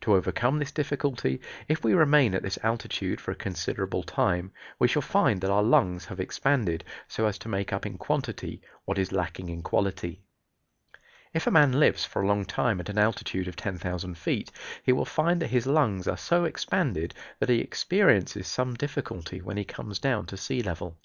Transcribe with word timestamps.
To 0.00 0.14
overcome 0.14 0.58
this 0.58 0.72
difficulty, 0.72 1.38
if 1.68 1.84
we 1.84 1.92
remain 1.92 2.34
at 2.34 2.42
this 2.42 2.58
altitude 2.62 3.20
for 3.20 3.30
a 3.32 3.36
considerable 3.36 4.02
time, 4.02 4.50
we 4.78 4.88
shall 4.88 5.02
find 5.02 5.42
that 5.42 5.50
our 5.50 5.62
lungs 5.62 6.06
have 6.06 6.18
expanded, 6.18 6.82
so 7.08 7.26
as 7.26 7.36
to 7.40 7.50
make 7.50 7.74
up 7.74 7.84
in 7.84 7.98
quantity 7.98 8.62
what 8.86 8.96
is 8.96 9.12
lacking 9.12 9.50
in 9.50 9.60
quality. 9.62 10.22
If 11.34 11.46
a 11.46 11.50
man 11.50 11.72
lives 11.78 12.06
for 12.06 12.22
a 12.22 12.26
long 12.26 12.46
time 12.46 12.80
at 12.80 12.88
an 12.88 12.96
altitude 12.96 13.48
of 13.48 13.56
10,000 13.56 14.16
feet 14.16 14.50
he 14.82 14.92
will 14.92 15.04
find 15.04 15.42
that 15.42 15.48
his 15.50 15.66
lungs 15.66 16.08
are 16.08 16.16
so 16.16 16.44
expanded 16.46 17.12
that 17.38 17.50
he 17.50 17.58
experiences 17.58 18.46
some 18.48 18.72
difficulty 18.76 19.42
when 19.42 19.58
he 19.58 19.64
comes 19.66 19.98
down 19.98 20.24
to 20.28 20.38
sea 20.38 20.62
level. 20.62 20.96